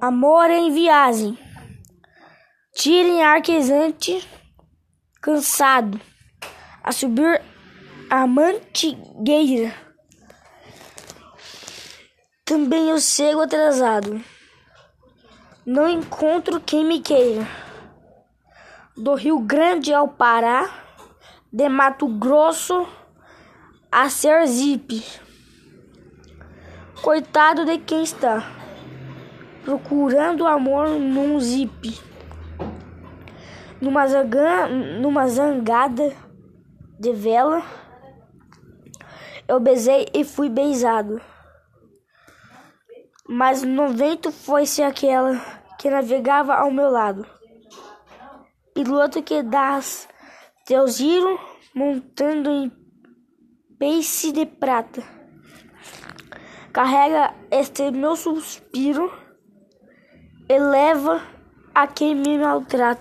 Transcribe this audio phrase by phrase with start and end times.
[0.00, 1.38] Amor em viagem.
[2.74, 4.28] Tirem arquesante
[5.22, 6.00] cansado
[6.84, 7.42] a subir
[8.10, 9.74] a mantigueira.
[12.44, 14.22] Também eu cego atrasado.
[15.64, 17.48] Não encontro quem me queira.
[18.96, 20.84] Do Rio Grande ao Pará,
[21.52, 22.86] de Mato Grosso
[23.90, 25.04] a Sergipe.
[27.02, 28.55] Coitado de quem está
[29.66, 32.00] procurando amor num zip.
[33.80, 34.04] Numa,
[35.00, 36.16] numa zangada
[37.00, 37.64] de vela,
[39.48, 41.20] eu beijei e fui beijado.
[43.28, 45.36] Mas no vento foi-se aquela
[45.80, 47.26] que navegava ao meu lado.
[48.72, 50.08] Piloto que das
[50.64, 51.40] teu giro
[51.74, 52.72] montando em
[53.76, 55.02] peixe de prata.
[56.72, 59.25] Carrega este meu suspiro,
[60.48, 61.22] eleva
[61.74, 62.94] a quem me maltrata.